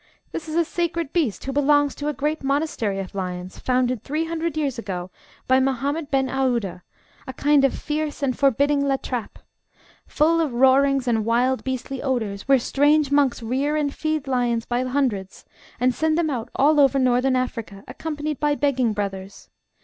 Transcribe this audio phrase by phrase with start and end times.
[0.31, 4.25] This is a sacred beast who belongs to a great monastery of lions, founded three
[4.25, 5.11] hundred years ago
[5.47, 6.81] by Mahomet Ben Aouda,
[7.27, 9.37] a kind of fierce and forbidding La Trappe,
[10.07, 14.81] full of roarings and wild beastly odours, where strange monks rear and feed lions by
[14.83, 15.45] hundreds,
[15.79, 19.51] and send them out all over Northern Africa, accompanied by begging brothers.